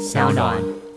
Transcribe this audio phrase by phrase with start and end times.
[0.00, 0.89] 小暖。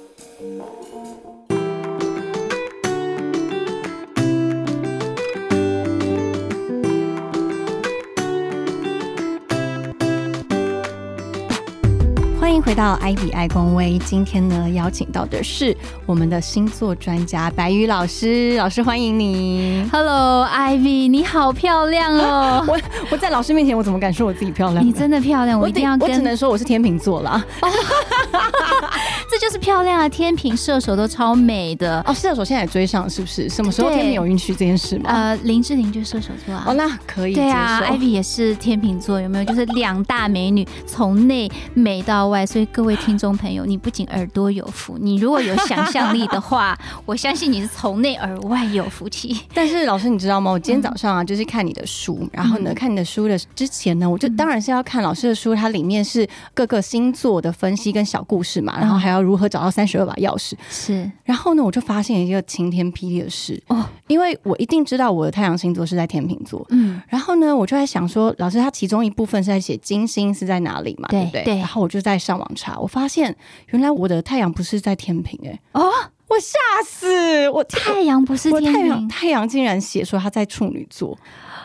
[12.66, 15.76] 回到艾比爱公威，今天呢邀请到的是
[16.06, 19.86] 我们的星座专家白宇老师，老师欢迎你。
[19.92, 22.64] Hello Ivy，你好漂亮哦！
[22.70, 22.80] 我
[23.12, 24.86] 我在老师面前，我怎么敢说我自己漂亮？
[24.86, 27.46] 你真的漂亮，我一定要我只，能说我是天秤座啦。
[29.34, 30.08] 这就是漂亮啊！
[30.08, 32.00] 天平、射手都超美的。
[32.06, 33.50] 哦，射手现在也追上是不是？
[33.50, 35.10] 什么时候对天秤有运气这件事吗？
[35.10, 36.66] 呃，林志玲就是射手座啊。
[36.68, 39.44] 哦，那可以对啊接受，Ivy 也是天平座，有没有？
[39.46, 42.46] 就是两大美女，从内美到外。
[42.46, 49.36] 所以各位听众朋友，你不仅耳朵有福，你如果有想象力的话， 我相信你是从内而外有福气。
[49.52, 50.52] 但是老师，你知道吗？
[50.52, 60.54] 我今天早上啊，就是看你的书，然后呢，嗯看你的书的之前呢，我就当然是要看老师的书，它里面是各个星座的分析跟小故事嘛，然后还要如何找到三十二把钥匙。
[60.70, 66.66] 是然后呢，我就发现一个晴天霹雳的事哦哦，因为我一定知道我的太阳星座是在天秤座。
[66.70, 71.58] 嗯，然后呢，我就在想说，老师他其中一部分是在写金星是在哪里嘛，对不对？
[71.58, 73.36] 然后我就在上网查，我发现
[73.68, 75.90] 原来我的太阳不是在天平、欸，哎，哦，
[76.28, 77.50] 我吓死！
[77.50, 81.18] 我太阳不是天平，太阳太阳竟然写说他在处女座，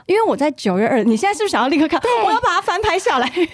[0.07, 2.01] 因为我在九月二，你现在是不是想要立刻看？
[2.25, 3.29] 我要把它翻拍下来。
[3.31, 3.47] 对，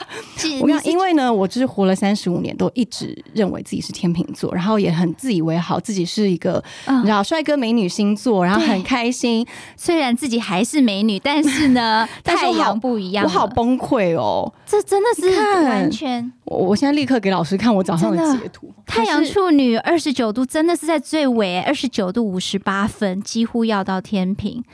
[0.60, 9.46] 我讲，因为呢，我就是活了三十五年，都一直认为自己是天秤座，然后也很自以为好，自己是一个、嗯你知道帅哥美女星座，然后很开心。
[9.76, 13.24] 虽然自己还是美女，但是呢， 但是太阳不一样。
[13.24, 14.52] 我好崩溃哦！
[14.66, 18.72] 这真的是完全我我现在立刻给老师看我早上的截图。
[18.86, 24.64] 太阳处女二十九度，真的是在最尾，二十九度五十八分，几乎要到天平。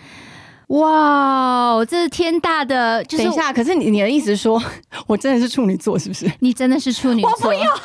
[0.68, 4.60] 哇，这是天大的，就是等一下，可是你你的意思说
[5.06, 6.30] 我真的是处女座是不是？
[6.40, 7.60] 你真的是处女座不要。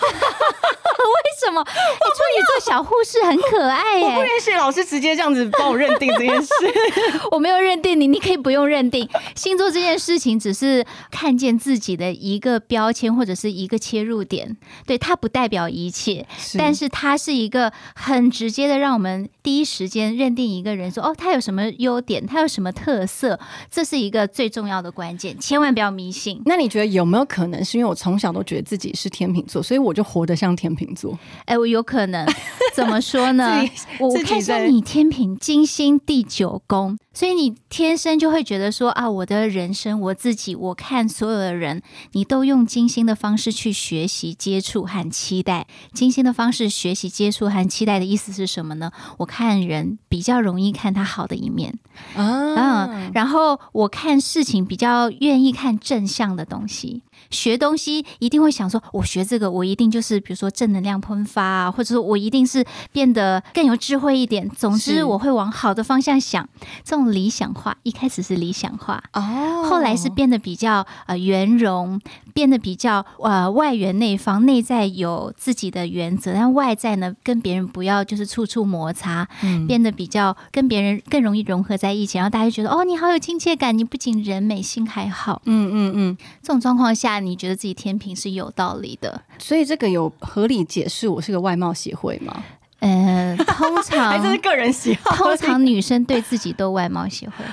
[1.01, 1.61] 为什么？
[1.61, 6.51] 哎处女座小护士很可爱耶、我不允许老师直接这样子帮我认定这件事。
[7.31, 9.07] 我没有认定你，你可以不用认定。
[9.35, 16.27] 星座这件事情只是看见自己的一个标签或者是一个切入点，对它不代表一切，
[16.57, 23.39] 但是它是一个很直接的，让我们第一时间认定一个人说，哦，他有什么优点，他有什么特色，
[23.69, 26.41] 这是一个最重要的关键，千万不要迷信。
[26.45, 31.17] 那你觉得有没有可能是因为我从小都觉得自己是天秤座，所以我就活得像天秤座？
[31.45, 32.27] 哎，我有可能
[32.73, 33.61] 怎么说呢？
[33.99, 41.81] 我看一下你天平金星第九宫，所以你天生就会觉得说啊，我的人生我自己，我看所有的人，
[42.13, 45.67] 你都用金星的方式去学习、接触和期待。
[45.93, 48.91] 金星的方式学习、接触和期待的意思是什么呢？
[49.17, 51.77] 我看人比较容易看他好的一面，
[52.15, 64.49] 啊嗯，然后我看事情比较愿意看正向的东西，学东西一定会想说，我学这个，我一定就是比如说正能量喷发啊，或者说我一定是变得更有智慧一点。
[64.49, 66.47] 总之，我会往好的方向想。
[66.83, 69.03] 这种理想化，一开始是理想化。
[69.13, 71.99] 哦后来是变得比较呃圆融，
[72.33, 85.41] 变得比较呃外圆内方，内在有自己的原则，但外在呢跟别人不要就是处处摩擦，嗯变得比较跟别人更容易融合在一起，然后大家就觉得哦你好有亲切感，你不仅人美心还好。
[85.45, 89.21] 嗯嗯嗯，这种状况下，你觉得自己天平是有道理的？
[89.37, 92.43] 所以这个有合理解释我是个外貌协会吗？
[92.79, 95.15] 呃，通常 这是个人喜好？
[95.15, 97.45] 通常女生对自己都外貌协会，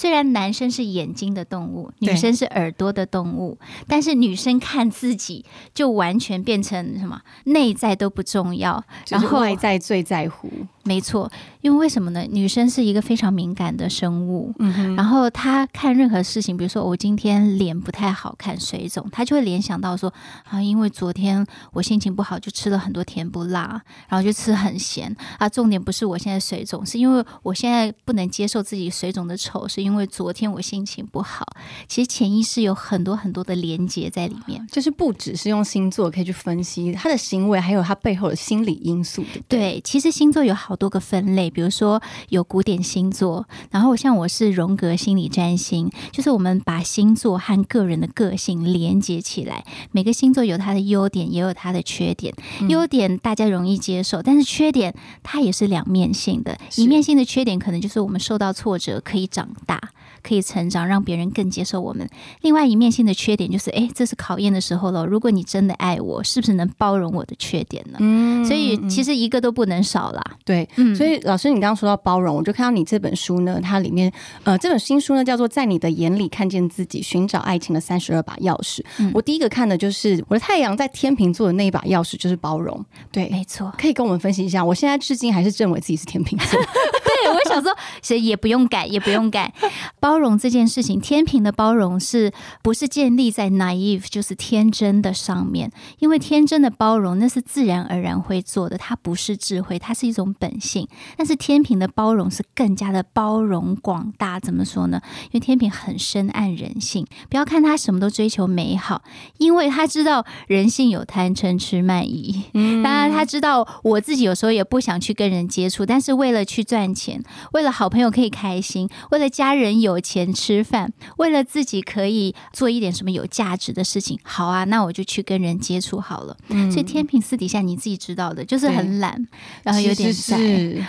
[0.00, 5.44] 虽然男生是眼睛的动物，女生是耳朵的动物，但是女生看自己
[5.74, 10.50] 就完全变成什么内在都不重要，然后外在最在乎。
[10.82, 11.30] 没错，
[11.60, 12.22] 因为为什么呢？
[12.30, 20.10] 女生是一个非常敏感的生物，嗯，然后她看任何事情，比如说我今天脸不太好看，水肿，她就会联想到说
[20.48, 25.46] 啊，因为昨天我心情不好，就吃了很多甜不辣，然后就吃很咸啊。
[25.46, 31.46] 重点不是我现在水肿，是因为我现在不能接受自己水肿的丑，是因为昨天我心情不好。
[31.86, 34.66] 其实潜意识有很多很多的连接在里面。
[34.70, 39.60] 就是不只是用星座可以去分析他的行为，还有他背后的心理因素，对对？
[39.60, 49.64] 对，其实星座有好多个分类，比如说有古典星座，然后像我是荣格心理占星，就是我们把星座和个人的个性连接起来。
[49.92, 52.34] 每个星座有它的优点，也有它的缺点。
[52.68, 56.58] 优点大家容易接受，但是缺点它也是两面性的。
[56.76, 59.79] 一面性的缺点可能就是我们受到挫折可以长大，
[60.22, 62.08] 可以成长，让别人更接受我们。
[62.42, 65.06] 另外一面性的缺点就是，哎，这是考验的时候了。
[65.06, 67.98] 如果你真的爱我，是不是能包容我的缺点呢？
[68.00, 70.22] 嗯，所以其实一个都不能少啦。
[70.44, 74.12] 对，嗯，所以老师，你刚刚说到包容，我就看到你这本书呢，它里面
[74.44, 78.82] 呃，这本新书呢叫做《在你的眼里看见自己，寻找爱情的三十二把钥匙》。
[79.14, 82.84] 我第一个看的就是我的太阳在天秤座的那一把钥匙，就是包容。
[83.10, 84.64] 对，没错，可以跟我们分析一下。
[84.64, 86.60] 我现在至今还是认为自己是天秤座。
[87.22, 89.52] 对，我想说，其实也不用改，也不用改。
[89.98, 92.32] 包容这件事情，天平的包容是
[92.62, 95.70] 不是建立在 naive 就是天真的上面？
[95.98, 100.88] 因为天真的包容那是自然而然会做的，它不是智慧，它是一种本性。
[101.16, 104.38] 但是天平的包容是更加的包容广大。
[104.40, 105.00] 怎么说呢？
[105.24, 109.02] 因为天平很深谙人性，不要看他什么都追求美好，
[109.38, 112.44] 因为他知道人性有贪嗔痴慢疑。
[112.54, 117.09] 嗯，当然他知道我自己有时候也不想去跟人接触，但是为了去赚钱，
[117.52, 126.36] 为了好朋友可以开心，为了家人有钱吃饭，为了自己可以做一点什么有价值的事情，好啊，那我就去跟人接触好了。
[126.48, 129.26] 嗯，所以天平私底下你自己知道的，就是很懒，
[129.62, 130.36] 然后有点宅，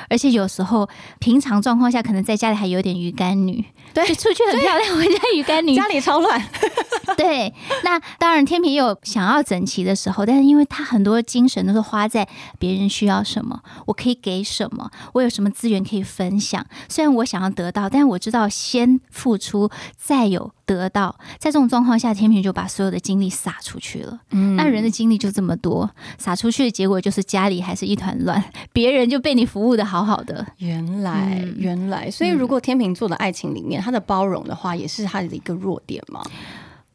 [0.10, 0.90] 而且有时候
[1.20, 3.64] 平常状况下可能在家里还有点鱼干女，
[3.94, 6.42] 对，出去很漂亮，回家鱼干女， 家里超乱。
[7.18, 7.54] 对，
[7.84, 12.28] 那当然天平有想要整齐的时候，但是因为他很多精神都是花在
[12.58, 16.66] 别人需要什么，我可以给什么，我有什么资源可以分享。
[16.90, 21.18] 虽然我想要得到，但是我知道先付出再有得到。
[21.40, 24.20] 在这种状况下，天平就把所有的精力撒出去了。
[24.32, 28.44] 嗯，那人的精力就这么多，撒出去的结果就是家里还是一团乱，
[28.74, 30.46] 别人就被你服务的好好的。
[30.58, 36.22] 原来，原来，所以如果天平座的爱情里面，他的包容的话，也是他的一个弱点吗？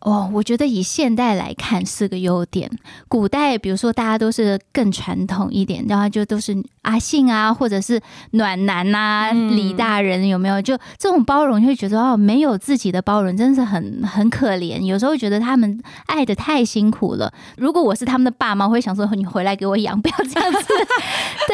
[0.06, 2.70] 哦，我觉得以现代来看是个优点。
[3.08, 8.00] 古代，比如说大家都是更传统一点，然后就都是阿信啊，或者是
[8.30, 10.62] 暖男呐，李大人有没有？
[10.62, 14.78] 就这种包容，就会觉得哦，没有自己的包容，真的是很很可怜。
[14.78, 17.34] 有时候觉得他们爱的太辛苦了。
[17.56, 20.58] 如果我是他们的爸妈，我会想说，你回来给我养，不要这样子。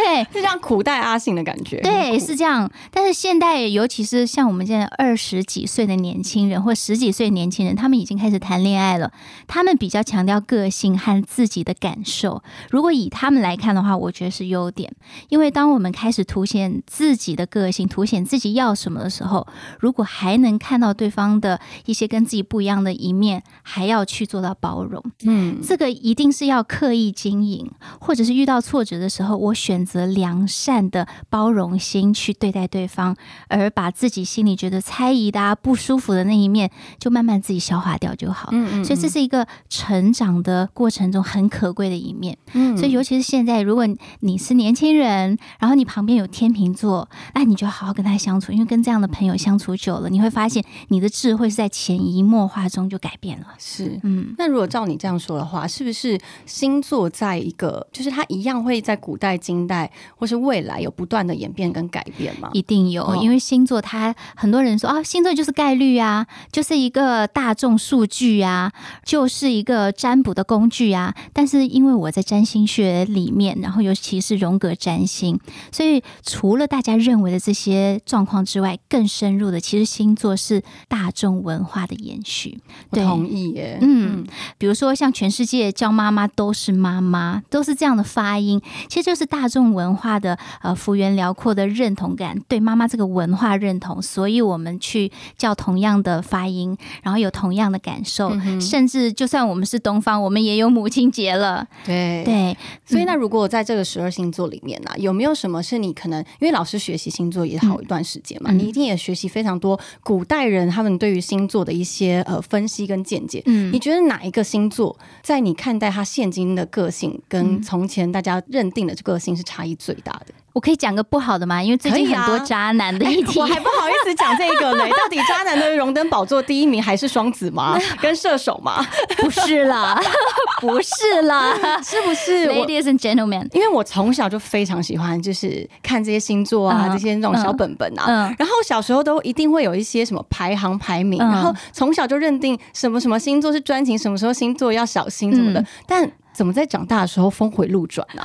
[0.05, 1.81] 对，是像苦待阿信的感觉。
[1.81, 2.71] 对，是这样。
[2.91, 8.43] 但是现代，尤其是像我们现在二十几岁的年轻人，或十几岁年轻人，他们已经开始。
[8.43, 9.13] 谈恋爱了，
[9.47, 12.43] 他们比较强调个性和自己的感受。
[12.71, 14.93] 如果以他们来看的话，我觉得是优点。
[15.29, 19.47] 因为当我们开始凸显自己的个性，凸显自己要什么的时候，
[19.79, 27.71] 如果还能看到对方的一些跟自己不一样的一面，还要去做到包容，嗯，这个一定是要刻意经营，
[28.01, 33.17] 或者是遇到挫折的时候，我选择良善的包容心去对待对方，
[33.49, 38.13] 而把自己心里觉得猜疑的、不舒服的那一面，就慢慢自己消化掉。
[38.15, 43.87] 就好，嗯嗯，所以这是一个成长的过程中很可贵的一面，嗯，所以尤其是现在，如果
[44.21, 53.47] 你是年轻人，然后你旁边有天秤座，那你就好好跟他相处，因为跟这样的朋友相处久了，你会发现你的智慧是在潜移默化中就改变了。
[53.59, 59.82] 是，嗯，那如果照你这样说的话，是不是星座在一个，就是它一样会在古代、近代
[60.17, 62.51] 或是未来有不断的演变跟改变吗？
[62.53, 68.03] 一定有，因为星座它很多人说啊，星座就是概率啊，就是一个大众数。
[68.13, 68.71] 据啊，
[69.07, 71.15] 就是一个占卜的工具啊。
[71.33, 75.41] 但是因为我在占星学里面，然后尤其是荣格占星，
[75.71, 82.61] 所以除了大家认为的这些状况之外，更深入的，其实星座是大众文化的延续。
[82.91, 83.79] 对同意耶。
[83.81, 84.27] 嗯，
[84.59, 98.03] 比如说像全世界叫妈妈都是妈妈，都是这样的发音，其实就是大众文化的呃幅员辽阔的认同感，对妈妈这个文化认同，所以我们去叫同样的发音，然后有同样的感。
[98.05, 101.65] 受，甚至就算我们是东方，我们也有母亲节了。
[101.85, 113.41] 对对，所以那如果在这个十二星座里面呢，有没有什么是你可能因为老师学习星座也好一段时间嘛，你一定也学习非常多古代人他们对于星座的一些呃分析跟见解。
[113.47, 120.35] 嗯，你觉得哪一个星座在你看待他现今的个性，跟从前大家认定的这个性是差异最大的？
[120.53, 121.63] 我可以讲个不好的吗？
[121.63, 124.85] 因为最近很多渣男的议题，我还不好意思讲这个呢。
[124.87, 127.79] 到底渣男的荣登宝座第一名还是双子吗？
[128.03, 128.85] 跟射手吗？
[129.17, 129.99] 不是啦，
[130.61, 138.35] 不是啦，是不是？Ladies and gentlemen，因为我从小就非常喜欢，就是看这些星座啊，这些那种小本本啊。
[138.39, 145.65] 然后小时候都一定会有一些什么排行排名，然后从小就认定什么什么星座是专情，什么时候星座要小心什么的。
[145.87, 148.23] 但怎么在长大的时候峰回路转 呢？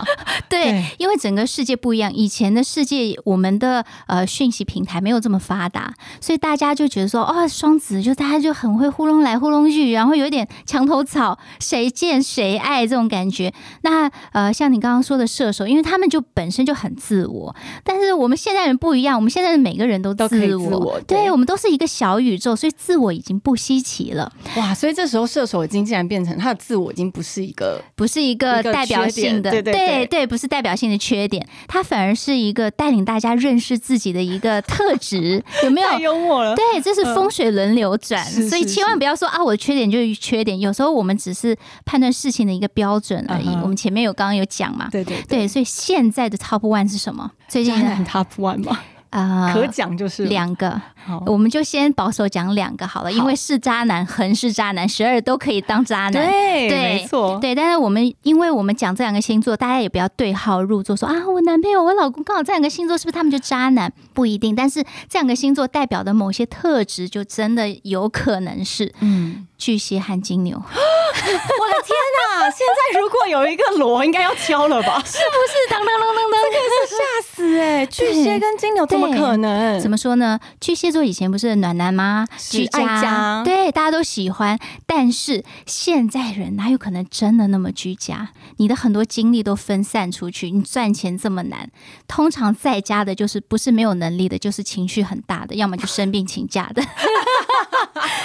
[0.50, 13.54] 对，因为整个世界不一样，以前的世界，我们的呃讯息平台没有这么发达，所以大家就觉得说，哦，双子就大家就很会糊弄来糊弄去，然后有点墙头草，谁见谁爱这种感觉。
[13.82, 24.32] 那呃，像你刚刚说的射手，因为他们就本身就很自我，但是我们现在人不一样，我们现在的每个人都自我，对我们都是一个小宇宙，所以自我已经不稀奇了。
[24.56, 35.90] 哇，所以这时候射手已经竟然变成他的自我已经不是一个，不是一个代表性的，对对对，不是代表性的缺点，它反而是一个带领大家认识自己的一个特质， 有没有？
[35.90, 43.48] 太幽默了，对，这是风水轮流转，所以千万不要说啊，我的缺点就是缺点，有时候我们只是判断事情的一个标准而已。
[43.64, 47.32] 我们前面有刚刚有讲嘛，对对对，所以现在的 Top One 是什么？
[47.48, 48.80] 最近的 Top One 吗？
[49.10, 50.80] 啊，可讲就是两个，
[51.26, 57.56] 我们就先保守讲两个好了，因为是渣男，横是渣男，十二都可以当渣男，对，没错，对。
[57.56, 63.92] 但是我们因为我们讲这两个星座，大家也不要对号入座，说啊，我男朋友、我老公刚好这两个星座，是不是他们就渣男？
[64.14, 70.58] 不一定，但是这两个星座代表的某些特质，就真的有可能是，嗯，巨蟹和金牛。
[70.68, 72.50] 我的天哪！
[72.52, 75.02] 现在如果有一个锣，应该要敲了吧？
[75.06, 75.70] 是不是？
[75.70, 77.86] 当当当当当，这个是吓死哎！
[77.86, 79.82] 巨蟹跟金牛怎么可能？
[79.82, 80.40] 怎么说呢？
[80.62, 82.26] 巨蟹座以前不是暖男吗？
[82.38, 84.58] 居家，对，大家都喜欢。
[84.86, 88.30] 但是现在人哪有可能真的那么居家？
[88.58, 91.70] 你的很多精力都分散出去，你赚钱这么难，
[92.08, 96.82] 通常在家的就是不是没有能力的，就是情绪很大的，要么就生病请假的，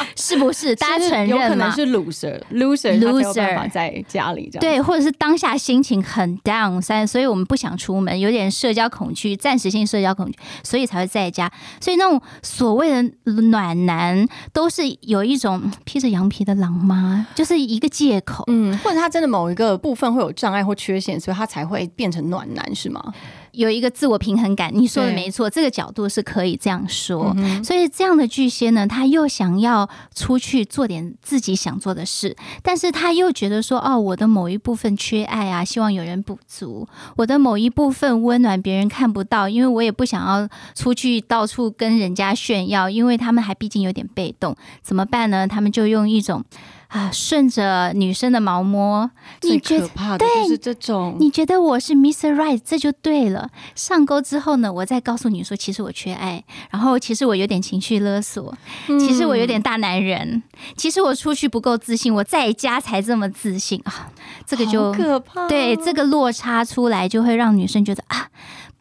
[0.17, 0.75] 是不是？
[0.77, 4.61] 大家承认有可能是 loser，loser，loser 在家里这样。
[4.61, 11.51] 对，或者是当下心情很 down，三，所以我们不想出门，有点社交恐惧，暂时性社交恐惧，所以才会在家。
[11.81, 13.03] 所以那种所谓的
[13.43, 18.45] 暖男，都是有一种披着羊皮的狼妈，就是一个借口。
[18.49, 23.13] 嗯，或者他真的某一个部分会有障碍或缺陷，所以他才会变成暖男，是吗？
[23.53, 27.35] 有一个自我平衡感，你说的没错，这个角度是可以这样说。
[27.63, 45.47] 所以这样的巨蟹呢，他又想要出去做点自己想做的事，但是他又觉得说，哦，我的某一部分缺爱啊，希望有人补足；我的某一部分温暖别人看不到，因为我也不想要出去到处跟人家炫耀，因为他们还毕竟有点被动，怎么办呢？
[45.47, 46.45] 他们就用一种。
[46.93, 51.17] 啊，顺着女生的毛摸，你觉得对，就是这种。
[51.19, 52.35] 你觉得我是 Mr.
[52.35, 53.49] Right，这就对了。
[53.75, 58.55] 上钩之后呢，我再告诉你说，其实我缺爱，然后其实我有点情绪勒索，
[58.87, 60.43] 其实我有点大男人，
[60.77, 64.11] 其实我出去不够自信，我在家才这么自信啊。
[64.47, 68.29] 这个就可怕，对，这个落差出来就会让女生觉得啊。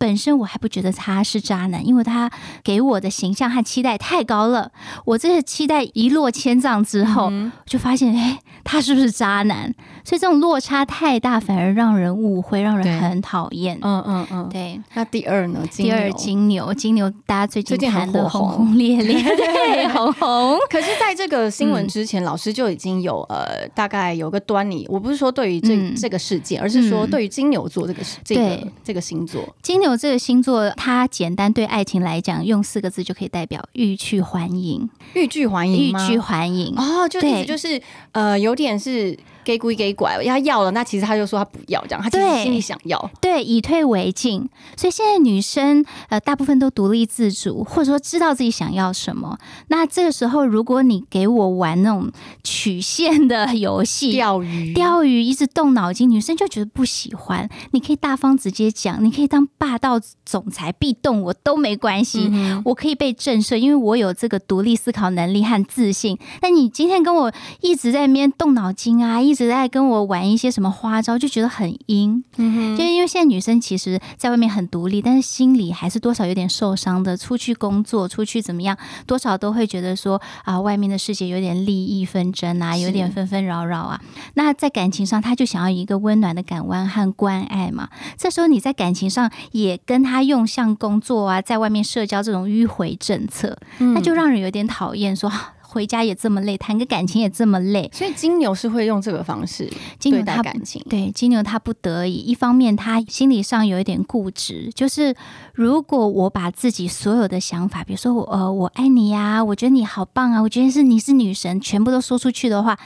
[0.02, 2.32] 本身我还不觉得他是渣男，因为他
[2.64, 4.72] 给我的形象和期待太高了。
[5.06, 7.32] 我这个期待一落千丈之后，
[7.68, 9.74] 就发现，哎，他是不是渣男？
[10.04, 13.78] 所以这种落差太大，反而让人误会，让人很讨厌。
[13.82, 14.80] 嗯嗯嗯，对。
[14.96, 15.60] 那第二呢？
[15.72, 20.58] 第二金牛，金牛大家最近谈的轰轰烈烈， 对，红红。
[20.70, 24.88] 可是，在这个新闻之前，老师就已经有呃，大概有个端倪。
[24.90, 29.92] 我不是说对于这这个事件，而是说对于金牛座这个这个这个星座，金牛。
[30.02, 34.90] 这个星座，它简单对爱情来讲，用四个字就可以代表欲拒还迎。
[35.14, 37.80] 欲拒还迎欲拒还迎哦，就意思就是
[38.14, 39.18] 呃，有有点是。
[39.44, 44.48] 给鬼给拐，他要了，那其实他就说他不要，这样他其实心里想要，对，以退为进。
[44.78, 49.38] 所以现在女生呃，大部分都独立自主，或者说知道自己想要什么。
[49.68, 52.12] 那这个时候，如果你给我玩那种
[52.44, 57.50] 曲线的游戏，钓鱼，钓鱼一直动脑筋，女生就觉得不喜欢。
[57.72, 62.32] 你可以大方直接讲，你可以当霸道总裁，必动我都没关系，
[62.66, 66.18] 我可以被震慑，因为我有这个独立思考能力和自信。
[66.40, 67.32] 但你今天跟我
[67.62, 72.22] 一直在那边动脑筋啊，一一直在跟我玩一些什么花招，就觉得很阴。
[72.36, 77.16] 嗯就是因为现在女生其实在外面很独立，但是心里还是多少有点受伤的。
[77.16, 84.02] 出去工作，出去怎么样，多少都会觉得说啊，外面的世界有点利益纷争啊，有点纷纷扰扰啊。
[84.34, 87.88] 那在感情上，他就想要一个温暖的港湾和关爱嘛。
[88.18, 95.16] 这时候你在感情上也跟他用像工作啊，在外面社交这种迂回政策，那就让人有点讨厌。
[95.16, 95.32] 说。
[95.72, 100.86] 回家也这么累，谈个感情也这么累，所以金牛是会用这个方式金牛他感情。
[100.90, 105.16] 对金牛，他不得已，一方面他心理上有一点固执，就是
[105.54, 112.78] 如果我把自己所有的想法，比如说我呃我爱你呀，我觉得你好棒啊，我觉得是你是女神，全部都说出去的话。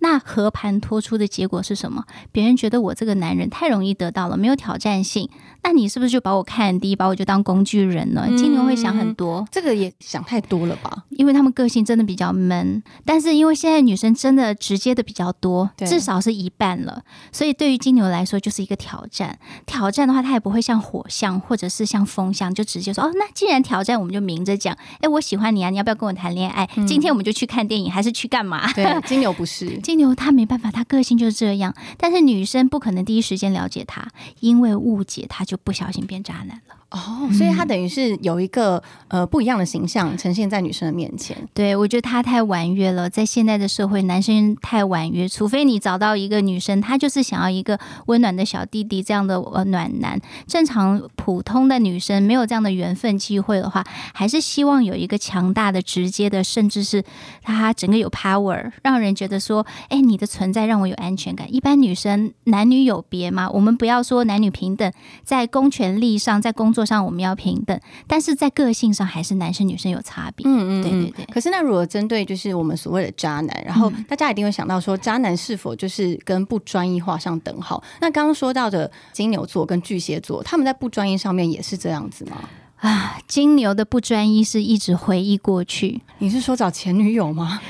[0.00, 2.04] 那和盘托出的结果是什么？
[2.32, 5.28] 别人觉得我这个男人太容易得到了，没有挑战性。
[5.62, 8.28] 那你是不是就把我看低，把我就当工具人了？
[8.36, 11.04] 金牛会想很多，这个也想太多了吧？
[11.10, 19.38] 因为他们个性真的比较闷，但是因为现在女生真的直接的比较多，至少是一半了，所以对于金牛来说就是一个挑战。
[19.64, 24.76] 挑战的话，他也不会像火象或者是像风象，就直接说哦，那既然挑战，我们就明着讲。
[25.00, 26.68] 哎，我喜欢你啊，你要不要跟我谈恋爱？
[26.86, 28.70] 今天我们就去看电影，还是去干嘛？
[28.74, 31.74] 对，金牛不是金牛，他没办法，他个性就是这样。
[31.98, 34.08] 但是女生不可能第一时间了解他，
[34.40, 35.58] 因为误解他就。
[35.64, 36.83] 不小心变渣男了。
[36.94, 41.36] 哦，所以他等于是有一个呃不一样的形象呈现在女生的面前。
[41.52, 50.20] 对，我觉得他太婉约了，在现在的社会，男生太婉约，除非你找到一个女生，她就是想要一个温暖的小弟弟这样的呃暖男。
[50.46, 57.02] 正常普通的女生没有这样的缘分机会的话，还是希望有一个强大的、直接的，甚至是
[57.42, 61.52] 他整个有 power，让人觉得说，哎，你的存在让我有安全感。
[61.52, 64.92] 一般女生男女有别嘛，我们不要说男女平等，
[65.24, 66.83] 在公权力上，在工作。
[66.84, 70.46] 上我们要平等，但是在个性上还是男生女生有差别。
[70.46, 71.24] 嗯嗯，对对对。
[71.32, 77.82] 可是那如果针对就是我们所谓的渣男，然后大家一定会想到说，渣男是否就是跟不专一画上等号？
[78.00, 82.48] 那刚刚说到的金牛座跟巨蟹座，他们在不专一上面也是这样子吗？
[82.76, 86.02] 啊，金牛的不专一是一直回忆过去。
[86.18, 87.60] 你是说找前女友吗？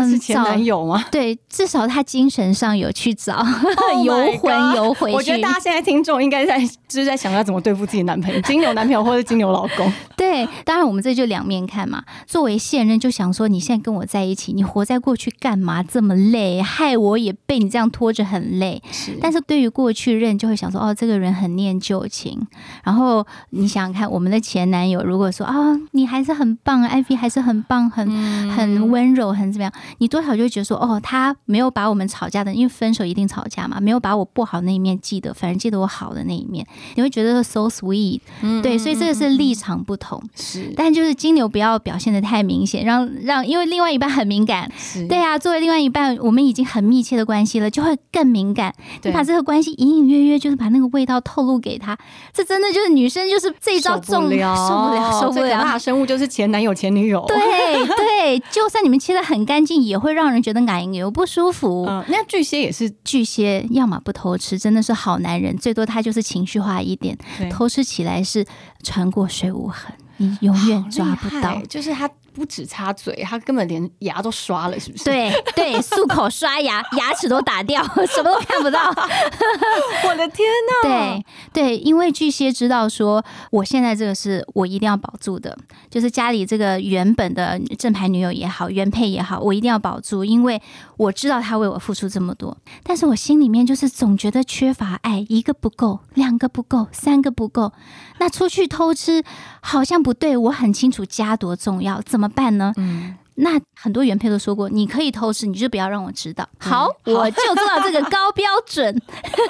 [0.00, 1.04] 是前男友吗？
[1.10, 3.44] 对，至少他精神上有去找，
[4.04, 5.16] 游魂游回去。
[5.16, 6.58] 我觉得大家现在听众应该在
[6.88, 9.92] 就是在想要怎么对付自己男朋友，金牛男朋友或者金牛老公。
[10.16, 12.02] 对，当然我们这就两面看嘛。
[12.26, 16.62] 作为现任，就想说你现在跟我在一起，你活在过去干嘛这么累？
[16.62, 18.82] 害我也被你这样拖着很累。
[18.90, 22.40] 是，但是对于过去任，就会想说哦，这个人很念旧情。
[22.84, 25.54] 然后你想想看，我们的前男友如果说啊，
[25.90, 28.08] 你还是很棒，艾比还是很棒，很
[28.50, 29.72] 很温柔，很怎么样？
[29.98, 44.70] 你多少就会觉得说，哦，他没有把我们吵架的，因为分手一定吵架嘛，没有把我不好那一面记得，反而记得我好的那一面，你会觉得 so sweet，嗯对，所以这个是立场不同，是，但就是金牛不要表现的太明显，让让，因为另外一半很敏感，
[45.08, 51.98] 对啊，作为另外一半，我们已经很密切的关系了，就会更敏感，你把这个关系隐隐约约就是把那个味道透露给他，
[52.32, 59.71] 这真的就是女生就是这一招中受不了，受不了，可怕生物就是前男友前女友，对对，就算你们切的很干净。
[59.76, 61.86] 也会让人觉得难有不舒服。
[61.88, 67.16] 嗯，那巨蟹也是巨蟹，要么不偷吃，真的是好男人，最多他就是情绪化一点，
[67.50, 68.44] 偷吃起来是
[68.82, 72.10] 穿过水无痕，你永远抓不到，就是他。
[72.32, 75.04] 不止擦嘴，他根本连牙都刷了，是不是？
[75.04, 78.88] 对对，漱口刷牙， 牙齿都打掉， 什么都看不到。
[80.08, 80.48] 我的天
[80.82, 80.82] 呐！
[80.82, 85.56] 对对，因为巨蟹知道说，我现在这个是我一定要保住的，
[85.90, 90.60] 就是家里这个原本的正牌女友也好，原配也好，我一定要保住，因为
[90.96, 97.72] 我知道他为我付出这么多，但是我心里面就是总觉得缺乏爱，一个不够，两个不够，三个不够，
[98.18, 99.22] 那出去偷吃
[99.64, 102.28] 好像不对，我很清楚家多重要，怎么？
[102.28, 102.72] 办呢？
[102.76, 106.48] 嗯，那很多原配都说过，你可以偷吃，你就不要让我知道。
[106.58, 108.94] 好，我就做到这个高标准。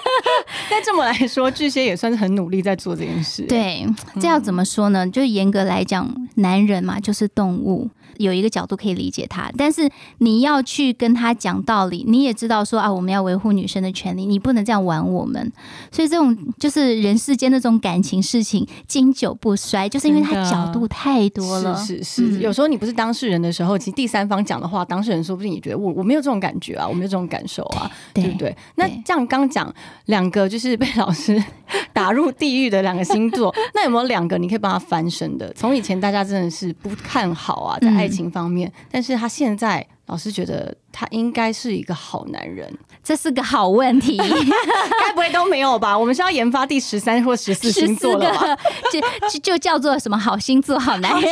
[0.70, 3.42] 那这么来说，巨蟹也算是很努力在做这件事。
[3.46, 3.87] 对，
[4.20, 5.09] 这要怎么说呢？
[5.09, 7.88] 就严格来讲，男人嘛，就是动物。
[8.18, 15.53] 有一个角度可以理解他，但是你要去跟他讲道理，你也知道说啊，我们要维护女生的权利，你不能这样玩我们。
[15.90, 21.77] 所以这种就是人世间那种感情事情经久不衰，就是因为他角度太多了。
[21.77, 28.55] 是 是是，有时候你不是当事人的时候，其实第三方讲的话，当事人说不定也觉得我我没有这种感觉啊，我没有这种感受啊，对不对？
[28.77, 29.72] 那这样刚讲
[30.07, 31.42] 两个就是被老师
[31.92, 35.53] 打入地狱的两个星座， 那有没有两个你可以帮他翻身的？
[35.55, 38.08] 从以前大家真的是不看好啊，在爱。
[38.08, 42.70] 情方面，但是他现在老师觉得他应该是一个好男人，
[43.02, 44.16] 这是个好问题，
[45.00, 45.96] 该不会都没有吧？
[45.98, 48.56] 我们是要研发第十三或十四星座了吧？
[48.92, 51.30] 就就就叫做什么好星座、好男人？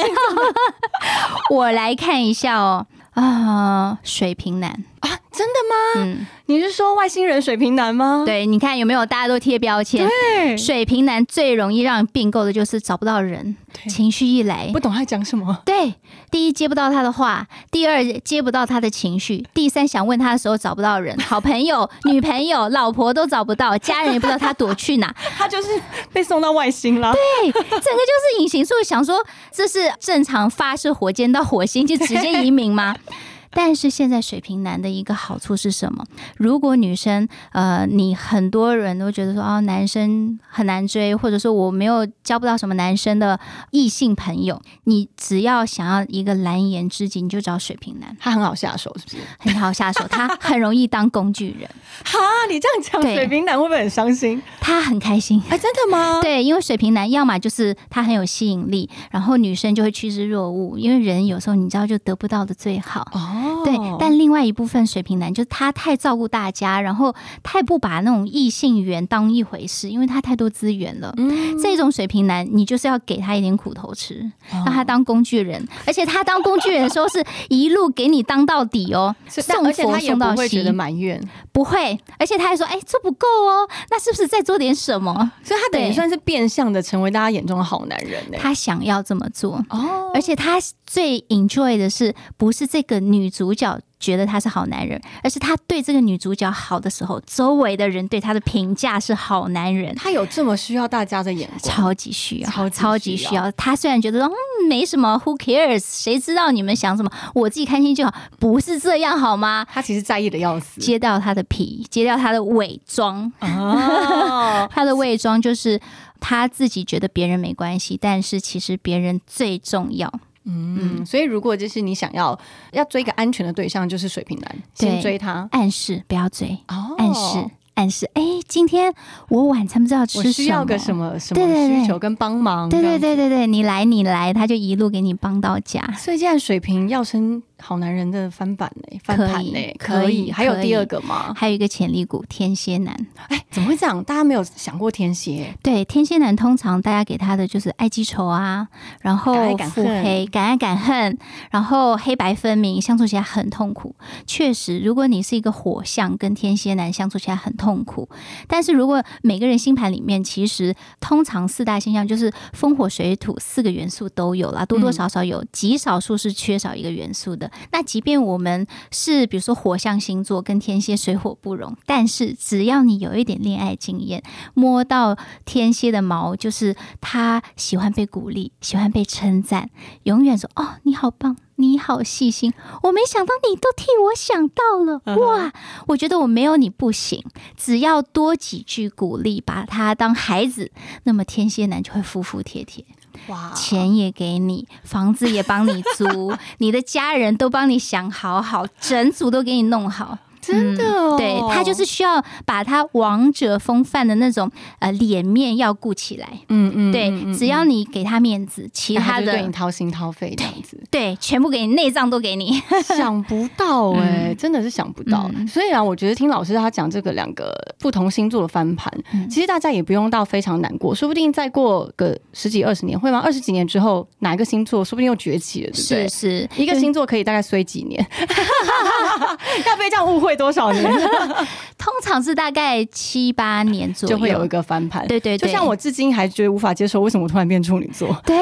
[1.50, 6.05] 我来看一下哦，啊，水瓶男啊，真的吗？
[6.07, 6.27] 嗯。
[6.47, 8.25] 你是说外星人水瓶男吗？
[8.27, 10.05] 对，你看有没有大家都贴标签？
[10.35, 13.57] 对，水瓶男最容易让人并购的就是找不到人，
[13.89, 15.63] 情绪一来不懂他讲什么。
[15.65, 15.95] 对，
[16.29, 25.69] 第一接不到他的话，第二接不到他的情绪，第三想问他的时候找不到人， 好朋友、女朋友、老婆都找不到，家人也不知道他躲去哪， 他就是
[26.13, 27.13] 被送到外星了。
[27.13, 32.97] 对，整个就是隐形术，想说这是正常发射火箭到火星就直接移民吗？
[33.53, 36.05] 但是现在水瓶男的一个好处是什么？
[36.37, 43.39] 如果女生呃，你很多人都觉得说哦，男生很难追，或者说我没有交不到什么男生的
[43.71, 49.17] 异性朋友，你只要想要一个蓝颜知己，你就找水瓶男，他很好下手，是不是？
[49.39, 51.69] 很好下手，他很容易当工具人。
[52.05, 54.41] 哈，你这样讲，水瓶男会不会很伤心？
[54.61, 55.43] 他很开心。
[55.49, 56.21] 哎，真的吗？
[56.23, 63.01] 对，因为水瓶男要么就是他很有吸引力，然后女生就会趋之若鹜，因为人有时候你知道就得不到的最好。
[63.13, 63.50] 哦，ね。
[63.64, 63.77] 对。
[63.99, 71.12] 但另外一部分水瓶男就是他太照顾大家，然后太不把那种异性缘当一回事，因为他太多资源了。
[71.16, 80.51] 嗯，这种水瓶男，你就是要给他一点苦头吃，让他当工具人，而且他当工具人的时候是一路给你当到底哦，送佛送到西。
[80.51, 81.20] 觉得埋怨
[81.53, 85.12] 不会，而且他还说：“哎，这不够哦，那是不是再做点什么？”
[85.44, 88.38] 所以他等于算是变相的成为大家眼中的好男人呢。
[88.40, 93.79] 他想要这么做哦，而且他最 enjoy 的是，不是这个女主角。
[94.01, 99.95] 觉得他是好男人，而是他对这个女主角好的时候，周围的人对他的评价是好男人。
[99.95, 103.53] 他有这么需要大家的眼光，超级需要，超超级需要。
[103.53, 105.85] 他虽然觉得说嗯没什么，Who cares？
[105.85, 107.13] 谁知道你们想什么？
[107.35, 109.67] 我自己开心就好，不是这样好吗？
[109.71, 113.31] 他其实在意的要死，揭掉他的皮，揭掉他的伪装。
[113.41, 115.79] 哦， 他的伪装就是
[116.19, 120.11] 他自己觉得别人没关系，但是其实别人最重要。
[120.44, 122.38] 嗯，所以如果就是你想要
[122.72, 126.94] 要追一个安全的对象，就是水瓶男，先追他，暗示不要追，哦。
[126.98, 127.50] 暗示。
[127.81, 128.93] 但是，哎，今天
[129.31, 135.81] 我晚餐不知道吃什么，需要个什么什么需求跟帮忙，对对对对对，你来你来，他就一路给你帮到家。
[135.97, 140.31] 所以，现在水平要升好男人的翻版呢，翻盘呢，可以。
[140.31, 141.33] 还有第二个吗？
[141.35, 142.95] 还有一个潜力股天蝎男。
[143.29, 144.05] 哎，怎么会这样？
[144.05, 145.55] 大家没有想过天蝎？
[145.62, 148.69] 对，天蝎男通常大家给他的就是爱记仇啊，
[149.01, 149.33] 然后
[149.71, 151.16] 腹黑，敢爱敢恨，
[151.51, 153.95] 然后黑白分明，相处起来很痛苦。
[154.27, 157.69] 确实，如果你是一个火象，跟天蝎男相处起来很痛。
[157.70, 158.09] 痛苦，
[158.48, 167.48] 但是如果每个人星盘里面，其实通常四大现象就是风火水土四个元素都有了，多多少少有极少数是缺少一个元素的。
[167.70, 174.20] 那即便我们是比如说火象星座跟天蝎水火不容，但是只要你有一点恋爱经验，
[174.54, 179.70] 摸到天蝎的毛，就是他喜欢被鼓励，喜欢被称赞，
[180.02, 181.37] 永远说哦你好棒。
[181.61, 182.53] 你好细心，
[182.85, 185.53] 我没想到你都替我想到了哇！
[185.88, 187.23] 我觉得我没有你不行，
[187.57, 190.73] 只要多几句鼓励，把他当孩子，
[191.05, 192.85] 那么天蝎男就会服服帖帖。
[193.27, 200.18] 哇，钱也给你，房子也帮你租， 你的家人都帮你想好好，整组都给你弄好。
[200.40, 212.61] 真的哦，对他就是需要把他王者风范的那种呃脸面要顾起来，嗯嗯，对，只要你给他面子，其他的对你掏心掏肺这样子，对，全部给你，内脏都给你，
[212.96, 215.31] 想不到哎，真的是想不到。
[215.48, 218.92] 所以啊，我觉得听老师他讲这个两个不同星座的翻盘，
[219.29, 223.20] 其实大家也不用到非常难过，说不定再过个十几二十年会吗？
[223.24, 226.09] 二十几年之后，哪一个星座说不定又崛起了，对不对？
[226.09, 228.05] 是一个星座可以大概衰几年，
[229.66, 230.30] 要被这样误会。
[230.37, 230.85] 多少年？
[231.79, 235.07] 通常是大概七八年左右，就会有一个翻盘。
[235.09, 238.14] 对对，就像我至今还觉得无法接受，为什么我突然变处女座？
[238.27, 238.37] 对，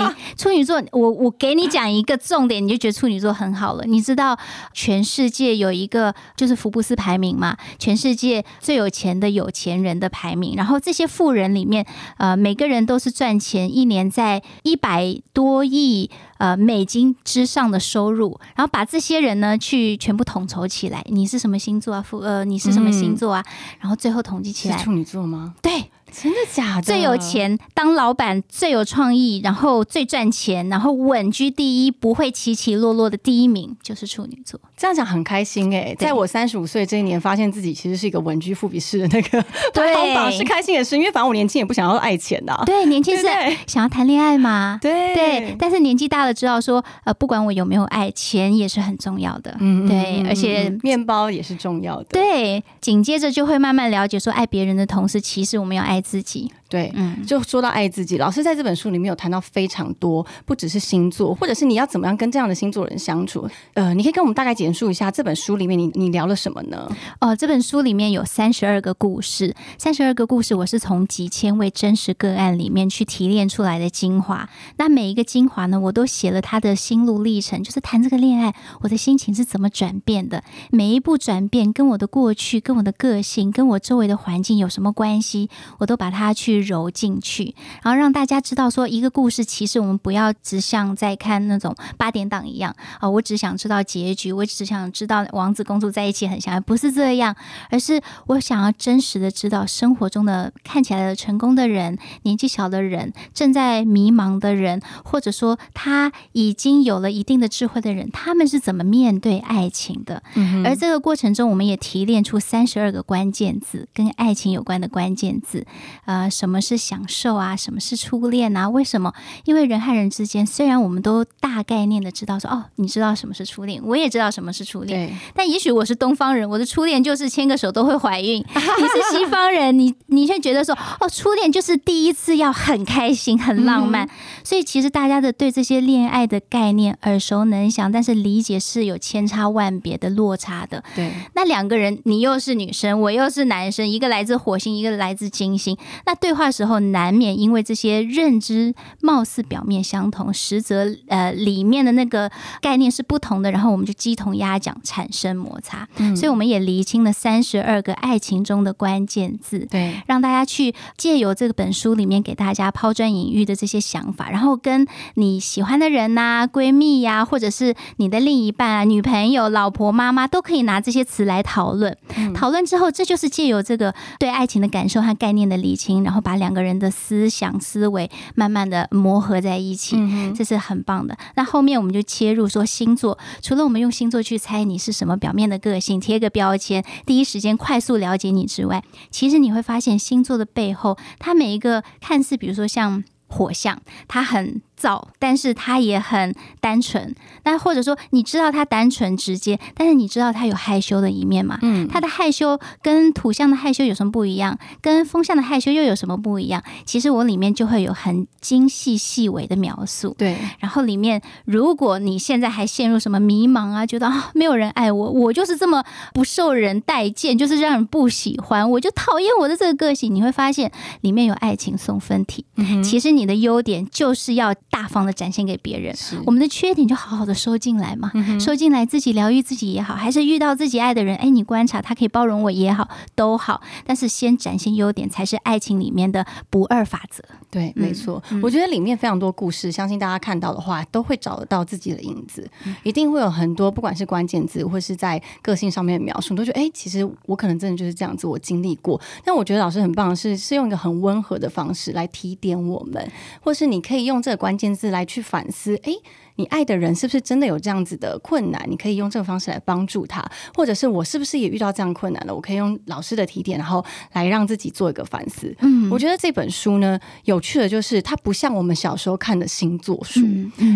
[0.38, 3.84] 处女座，我我给你讲一个重点，你就觉得处女座很好了。
[3.86, 4.38] 你知道
[4.72, 7.56] 全世界有一个就是福布斯排名嘛？
[7.78, 11.84] 全世界最有钱的有钱人的排名，然后这些富人里面，
[12.16, 16.10] 呃，每个人都是赚钱，一年在一百多亿。
[16.38, 21.04] 呃，美金之上的收入，然后把这些人呢去全部统筹起来。
[21.06, 22.02] 你是什么星座啊？
[22.02, 23.44] 父呃，你是什么星座啊？
[23.78, 25.54] 然后最后统计起来，处女座吗？
[25.62, 25.90] 对。
[26.12, 26.82] 真的假的？
[26.82, 34.60] 最有钱，当老板最有创意，然后最赚钱，然后稳居第一，不会起起落落的第一名就是处女座。
[34.76, 35.94] 这样讲很开心哎！
[35.98, 39.42] 在我三十五岁这一年，发现自己其实是一个稳居富比士的那个
[39.74, 40.96] 排行 榜，是开心也是。
[40.96, 42.62] 因为反正我年轻也不想要爱钱呐。
[42.64, 43.24] 对，年轻是
[43.66, 44.78] 想要谈恋爱嘛。
[44.80, 49.56] 对对，但是年纪大了，知道说呃，不管我有没有爱，钱也是很重要的。
[49.58, 52.06] 嗯，对，而且面包也是重要的。
[52.10, 56.52] 对，紧接着就会慢慢了解说，爱别人的同时，其实我们要爱自己。
[56.68, 63.48] 对，嗯，就说到爱自己，老师在这本书里面有谈到非常多，不只是星座，或者是你要怎么样跟这样的星座人相处。
[63.72, 66.86] 呃，你可以跟我们大概简述一下这本书里面你你聊了什么呢？
[67.22, 74.46] 哦，这本书里面有三十二个故事，三十二个故事我是从几千位真实个案里面去提炼出来的精华。
[74.76, 86.57] 那每一个精华呢，我都写了他的心路历程，就是谈这个恋爱，我的心情是怎么转变的，每一步转变跟我的过去、跟我的个性、跟我周围的环境有什么关系，我都把它去。
[86.60, 97.34] 去揉进去，然后让大家知道说，一个故事其实我们不要只像在看那种八点档一样啊，我只想知道结局，我只想知道王子公主在一起很相爱，不是这样，
[97.70, 110.22] 而是我想要真实的知道生活中的看起来的成功的人、年纪小的人、正在迷茫的人，或者说他已经有了一定的智慧的人，他们是怎么面对爱情的。
[110.64, 115.66] 而这个过程中，我们也提炼出三十二个关键字，跟爱情有关的关键字。
[116.04, 117.54] 呃，什么是享受啊？
[117.54, 118.68] 什么是初恋啊？
[118.68, 119.12] 为什么？
[119.44, 125.16] 因为人和人之间，虽然我们都大概念的知道说，哦，你知道什么是初恋，我也知道什么是初恋。
[125.34, 128.44] 但也许我是东方人，我的初恋就是牵个手都会怀孕。
[128.48, 134.08] 你是西方人，你你却觉得说，哦，初恋就是第一次要很开心、很浪漫。
[134.44, 140.82] 所以其实大家的对这些恋爱的概念耳熟能详，但是理解是有千差万别的落差的。
[140.94, 145.76] 对，那两个人，你又是女生，我又是男生，一个来自火星，一个来自金星。
[146.06, 155.86] 那对话时候难免因为这些认知貌似表面相同，实则呃里面的那个概念是不同的，然后我们就鸡同鸭讲，产生摩擦。
[156.16, 171.96] 所以我们也厘清了三十二个爱情中的关键字，对，让大家去借由这本书里面给大家抛砖引玉的这些想法，然后跟你喜欢的人呐、闺蜜呀，或者是你的另一半啊、女朋友、老婆、妈妈，都可以拿这些词来讨论。
[172.34, 179.96] 讨论之后，这就是借由这个对爱情的感受和概念的理清，然后把两个人的思想思维慢慢的磨合在一起，
[180.36, 181.16] 这是很棒的。
[181.36, 194.60] 那后面我们就切入说星座，除了我们用星座去猜你是什么表面的个性，贴个标签，第一时间快速了解你之外，其实你会发现星座的背后，它每一个看似比如说像火象，它很。
[194.78, 197.14] 躁，但是他也很单纯。
[197.44, 201.58] 那或者说，你知道他单纯直接，但是你知道他有害羞的一面吗？
[201.62, 204.56] 嗯，他的害羞跟土象的害羞有什么不一样？
[204.80, 206.62] 跟风象的害羞又有什么不一样？
[206.84, 210.14] 其实我里面就会有很精细细微的描述。
[210.16, 215.82] 对，然后里面如果你现在还陷入什么迷茫啊，觉得啊没有人爱我，我就是这么
[216.14, 222.44] 不受人待见，就是让人不喜欢，我就讨厌我的这个个性，你会发现里面有爱情送分题。
[222.56, 224.54] 嗯其实你的优点就是要。
[224.70, 225.94] 大方的展现给别人，
[226.26, 233.60] 我们的缺点就好好的收进来嘛，收进来自己疗愈自己也好，还是遇到自己爱的人，哎，你观察他可以包容我也好，都好。
[233.84, 237.24] 但是先展现优点才是爱情里面的不二法则。
[237.50, 238.22] 对，没错。
[238.42, 242.48] 我觉得里面非常多故事，相信大家看到的话都会找得到自己的影子，
[242.82, 249.00] 一定会有很多不管是关键字或是在个性上面的描述，都觉得哎，其实我可能真的就是这样子，我经历过。
[249.24, 255.92] 但我觉得老师很棒的是，是用一个很温和的方式来提点我们，或是你可以用这个关键字来去反思，哎。
[256.38, 258.64] 你爱的人是不是真的有这样子的困难？
[258.68, 260.24] 你可以用这个方式来帮助他，
[260.54, 262.34] 或者是我是不是也遇到这样困难了？
[262.34, 265.52] 我可以用老师的提点，然后来让自己做一个反思。
[265.60, 270.20] 嗯，我觉得这本书呢，有趣的就是它不像我们小时候看的星座书，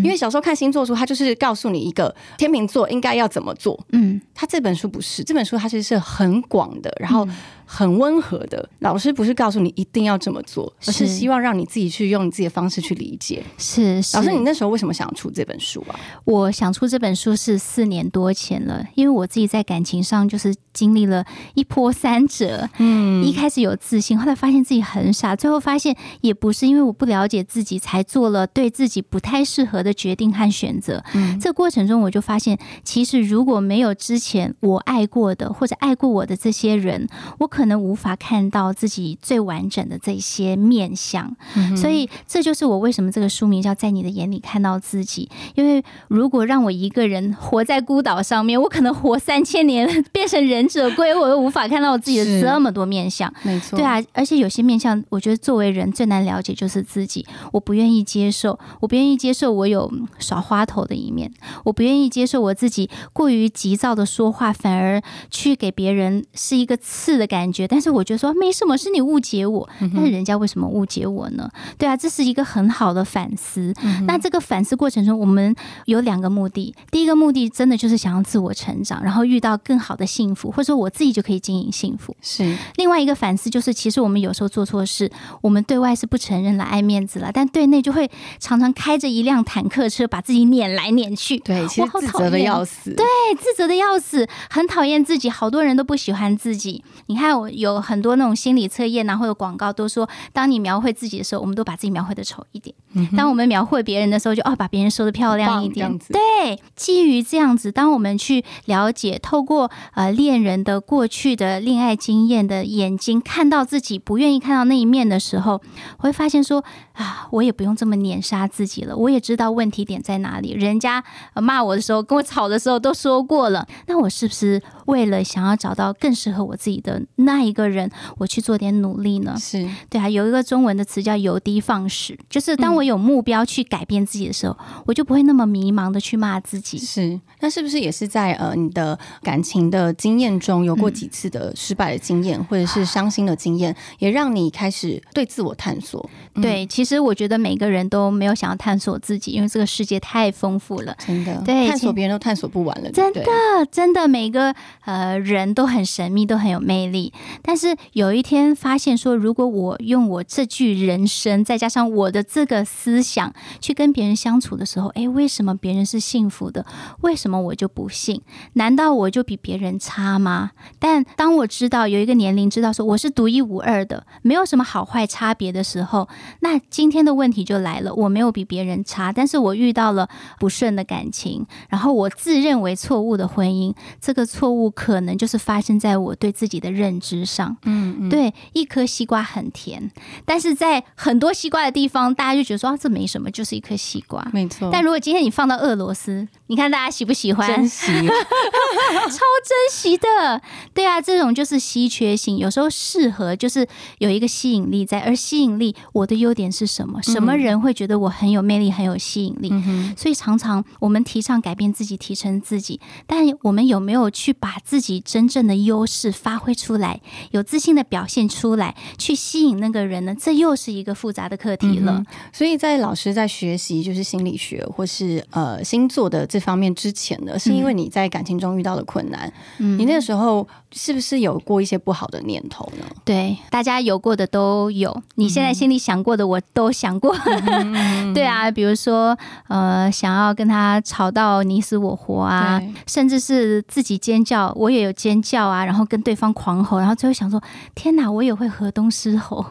[0.03, 3.79] 因为小时候看星座书，它就是告诉你一个天秤座应该要怎么做。
[3.93, 7.25] 嗯，它这本书不是，这本书它其实是很广的，然后
[7.65, 8.69] 很温和的。
[8.81, 13.45] 老师不是告诉你一定要这么做，而是希望让你自己去用你自己的方式去理解。
[13.57, 15.52] 是，老师，你那时候为什么想出这本？
[15.53, 37.07] 本书啊，我想出这本书是四年多前了，因为我自己在感情上就是经历了一波三折，嗯，一开始有自信，后来发现自己很傻，最后发现也不是因为我不了解自己才做了对自己不太适合的决定和选择，嗯，这过程中我就发现，其实如果没有之前我爱过的或者爱过我的这些人，
[37.41, 41.37] 我可能无法看到自己最完整的这些面相，
[41.77, 45.29] 所以这就是我为什么这个书名叫在你的眼里看到自己。
[45.55, 53.33] 因为如果让我一个人活在孤岛上面，我可能活三千年 变成忍者龟，我又无法看到我自己的这么多面相。
[53.43, 57.27] 没错，对啊，而且有些面相，我觉得作为人最难了解就是自己。
[57.53, 61.31] 我不愿意接受，我不愿意接受我有耍花头的一面，
[61.65, 67.69] 我不愿意接受我自己过于急躁的说话，反而去给别人是一个刺的感觉。
[67.69, 71.51] 但是我觉得说没什么，是你误解我，但是人家为什么误解我呢？
[71.77, 73.75] 对啊，这是一个很好的反思。
[74.07, 75.32] 那这个反思过程中，我们。
[75.33, 82.15] 我们有两个目的，第一个目的真的就是想要自我成长，然后遇到更好的幸福，或者说我自己就可以经营幸福。
[82.21, 91.39] 是另外一个反思，就是其实我们有时候做错事，我们对外是不承认了，爱面子了，但对内就会常常开着一辆坦克车把自己撵来撵去。
[91.39, 92.93] 对，其实自责的要死。
[92.95, 93.07] 对，
[93.41, 96.85] 自责的要死，很讨厌自己，好多人都不喜欢自己。
[97.07, 102.77] 你看，我有很多那种心理测验啊，或者广告都说，当你描绘自己的时候，我们都把自己描绘的丑一点；
[103.17, 105.22] 当我们描绘别人的时候，就哦把别人说的漂。
[105.23, 105.97] 漂亮一点。
[105.99, 115.61] 对，基于这样子，当我们去了解，透过呃恋人的过去的恋爱经验的眼睛，看到自己不愿意看到那一面的时候，
[115.99, 118.97] 会发现说啊，我也不用这么碾杀自己了。
[118.97, 120.53] 我也知道问题点在哪里。
[120.53, 121.05] 人家
[121.35, 129.37] 骂我的时候，跟我吵的时候都说过了，那我是不是为了想要找到更适合我自己的那一个人，我去做点努力呢？
[129.39, 134.57] 是对啊，有一个中文的词叫“由低放矢”，就是当我有目标去改变自己的时候，
[134.87, 136.79] 我就不会那么迷茫的去骂自己。
[136.79, 146.09] 是，那是不是也是在呃你的感情的经验中有过几次的失败的经验，或者是伤心的经验，也让你开始对自我探索？
[146.35, 151.43] 对，其实我觉得每个人都没有想要探索自己，因为这个世界太丰富了，真的。
[151.45, 153.23] 对，探索别人都探索不完了，真的，
[153.71, 157.13] 真的，每个呃人都很神秘，都很有魅力。
[157.43, 166.65] 但是有一天发现说，如果我用我这句人生，再加上我的这个思想去跟别人相处的时候，哎，为什么别人是幸福的？
[167.01, 168.23] 为什么我就不幸？
[168.55, 170.53] 难道我就比别人差吗？
[170.79, 176.09] 但当我知道有一个年龄，知道说我是独一无二的，没有什么好坏差别的时候，
[176.41, 177.95] 那今天的问题就来了。
[177.95, 187.57] 我没有比别人差，但是我遇到了不顺的感情，然后我自认为错误的婚姻，这个错误可能就是发生在我对自己的认知上。
[187.65, 189.91] 嗯，对，一颗西瓜很甜，
[190.25, 194.27] 但是在很多西瓜的地方，大家就觉得说啊，这没什么，就是一颗西瓜。
[194.33, 194.71] 没错。
[194.73, 197.49] 但如果今天你放到俄罗斯，你看大家喜不喜欢？
[197.49, 200.43] 珍惜， 超珍惜的。
[200.75, 203.67] 对啊，这种就是稀缺性，有时候适合就是
[203.99, 207.01] 有一个吸引力在，而吸引力，我的优点是什么？
[207.03, 209.51] 什么人会觉得我很有魅力、很有吸引力？
[209.97, 220.15] 所以常常我们提倡改变自己、提升自己，但我们有没有去把自己真正的优势发挥出来，有自信的表现出来，去吸引那个人呢？
[220.15, 222.03] 这又是一个复杂的课题了。
[222.33, 232.87] 所以在老师在学习就是心理学或是呃星座的这方面之前呢，是因为你在感情中遇到了困难，你那个时候是不是有过一些不好的念头呢？
[233.05, 237.15] 对，大家有过的都有，你现在心里想过的我都想过。
[238.15, 239.17] 对啊，比如说
[239.49, 247.43] 呃，想要跟他吵到你死我活啊，甚至是自己尖叫，我也有尖叫啊，然后跟对方狂吼，然后最后想说，
[247.75, 249.45] 天哪，我也会河东狮吼。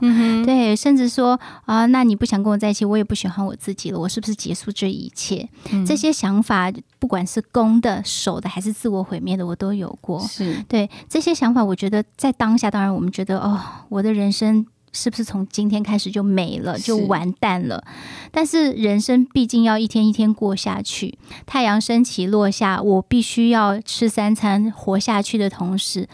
[0.45, 5.47] 对，甚至说啊，那你不想跟我在一起，我也不喜欢我自己了，我是不是结束这一切？
[5.85, 10.19] 这些想法，不管是攻的、守的，还是自我毁灭的，我都有过。
[10.27, 14.65] 是对这些想法，我觉得在当下，当然我们觉得哦，我的人生。
[14.93, 17.81] 是不是从今天开始就没了，就完蛋了？
[18.29, 26.09] 但是人生毕竟要一天一天过下去，太阳升起落下，我必须要吃三餐活下去的同时，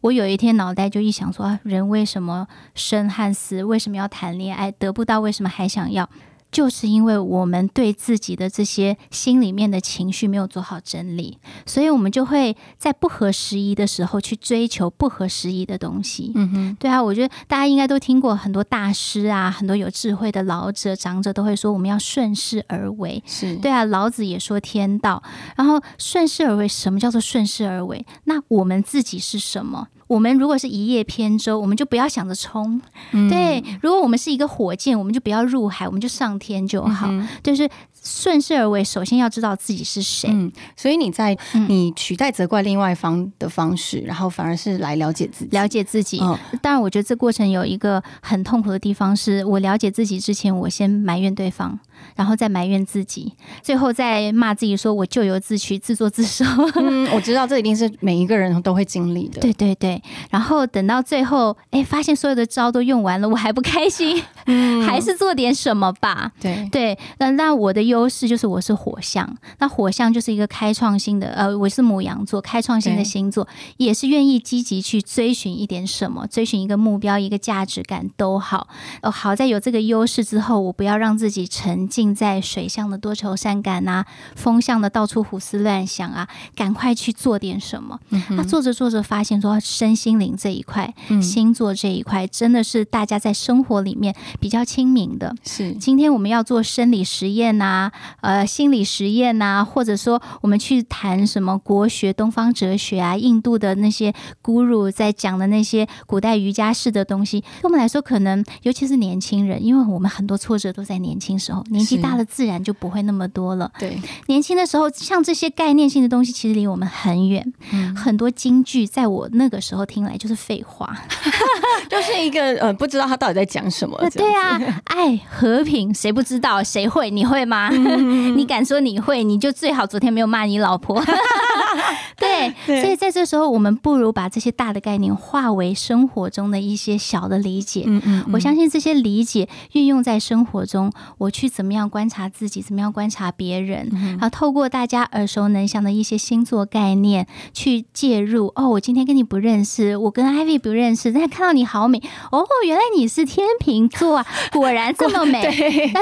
[0.00, 3.62] 我有一天脑袋就一想说：人为什么生和死？
[3.62, 4.72] 为什么要谈恋爱？
[4.72, 6.10] 得不到为什么还想要？
[6.50, 16.32] 就是因为我们对自己的这些心里面的情绪没有做好整理，所以我们就会在不合时宜的时候去追求不合时宜的东西。
[16.34, 23.22] 嗯哼，对啊，我觉得大家应该都听过很多大师啊，很多有智慧的老者、长者都会说，我们要顺势而为。
[23.26, 25.22] 是对啊，老子也说天道，
[25.56, 28.04] 然后顺势而为，什么叫做顺势而为？
[28.24, 29.88] 那我们自己是什么？
[30.06, 32.80] 我们如果是一叶扁舟，我们就不要想着冲。
[33.28, 37.08] 对，如果我们是一个火箭，我们就不要入海，我们就上天就好。
[37.42, 37.68] 就是
[38.06, 40.30] 顺势而为，首先要知道自己是谁。
[40.32, 41.36] 嗯，所以你在
[41.68, 46.18] 你取代责怪另外一方的方式，然后反而是来了解自己，了解自己。
[46.62, 51.78] 当然，我觉得这过程有一个很痛苦的地方，是我了解自己之前，我先埋怨对方。
[52.14, 56.44] 然后再埋怨自己，最后再骂自己，说我咎由自取，自作自受。
[56.74, 59.40] 嗯， 我知道这一定是每一个人都会经历的。
[59.40, 60.00] 对对对。
[60.30, 64.22] 然后等到最后，哎，发现所有的招都用完了，我还不开心，
[64.86, 66.30] 还是做点什么吧。
[66.38, 66.98] 对对。
[67.18, 78.68] 那那我的优势就是我是火象，那火象就是一个开创性的，呃，我是母羊座，开创性的星座，也是愿意积极去追寻一点什么，追寻一个目标，一个价值感都好。
[79.02, 81.86] 哦，好在有这个优势之后，我不要让自己沉。
[81.96, 84.04] 浸在水象的多愁善感啊，
[84.34, 87.98] 风象的到处胡思乱想啊，赶快去做点什么。
[88.36, 95.34] 他做着做着发现说，身心灵这一块，星座这一块，真的是大家在生活里面比较亲民的。
[95.44, 97.85] 是，今天我们要做生理实验呐，
[98.20, 111.62] 呃，心理实验呐，或者说我们去谈什么国学、东方哲学啊，印度的那些 guru 在讲的那些古代瑜伽式的东西，对我们来说，可能尤其是年轻人，因为我们很多挫折都在年轻时候。
[111.70, 113.70] 年纪大了，自然就不会那么多了。
[113.78, 117.52] 对，年轻的时候，像这些概念性的东西，其实离我们很远。
[117.72, 120.96] 嗯，很多京剧在我那个时候听来就是废话，
[121.90, 123.96] 就是一个呃，不知道他到底在讲什么。
[124.14, 126.62] 对啊，爱和平，谁不知道？
[126.62, 127.10] 谁会？
[127.10, 127.65] 你会吗？
[128.36, 131.02] 你敢说你会，你就最好昨天没有骂你老婆。
[132.16, 137.84] 对，所以在这时候，我们不如把这些大的概念化为生活中的一些小的理解。
[137.86, 148.52] 嗯嗯，我相信这些理解运用在生活中，我去怎么样观察自己，怎么样观察别人，然后透过大家耳熟能详的一些星座概念去介入。
[148.54, 151.98] 哦，我今天跟你不认识，我跟 Ivy 不认识，但看到你好美。
[152.30, 155.42] 哦，原来你是天秤座啊， 果然这么美。
[155.42, 155.50] 那